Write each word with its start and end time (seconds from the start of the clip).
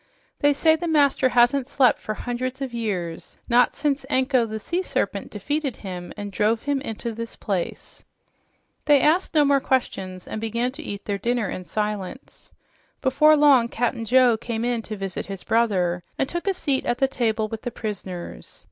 "They 0.39 0.51
say 0.51 0.75
the 0.75 0.87
master 0.87 1.29
hasn't 1.29 1.67
slept 1.67 1.99
for 1.99 2.15
hundreds 2.15 2.59
of 2.59 2.73
years, 2.73 3.37
not 3.47 3.75
since 3.75 4.03
Anko, 4.09 4.47
the 4.47 4.59
sea 4.59 4.81
serpent, 4.81 5.29
defeated 5.29 5.77
him 5.85 6.11
and 6.17 6.31
drove 6.31 6.63
him 6.63 6.81
into 6.81 7.11
this 7.13 7.35
place." 7.35 8.03
They 8.85 8.99
asked 8.99 9.35
no 9.35 9.45
more 9.45 9.59
questions 9.59 10.27
and 10.27 10.41
began 10.41 10.71
to 10.71 10.81
eat 10.81 11.05
their 11.05 11.19
dinner 11.19 11.51
in 11.51 11.65
silence. 11.65 12.51
Before 13.03 13.37
long, 13.37 13.67
Cap'n 13.67 14.05
Joe 14.05 14.37
came 14.37 14.65
in 14.65 14.81
to 14.89 14.97
visit 14.97 15.27
his 15.27 15.43
brother 15.43 16.01
and 16.17 16.27
took 16.27 16.47
a 16.47 16.53
seat 16.55 16.83
at 16.87 16.97
the 16.97 17.07
table 17.07 17.47
with 17.47 17.61
the 17.61 17.69
prisoners. 17.69 18.59